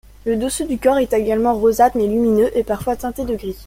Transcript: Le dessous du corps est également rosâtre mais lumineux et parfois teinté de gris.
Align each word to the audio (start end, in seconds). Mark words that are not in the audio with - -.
Le 0.25 0.35
dessous 0.35 0.65
du 0.65 0.79
corps 0.79 0.97
est 0.97 1.13
également 1.13 1.53
rosâtre 1.53 1.95
mais 1.95 2.07
lumineux 2.07 2.49
et 2.57 2.63
parfois 2.63 2.95
teinté 2.95 3.23
de 3.23 3.35
gris. 3.35 3.55